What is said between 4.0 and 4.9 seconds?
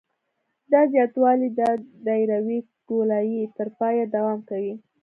دوام کوي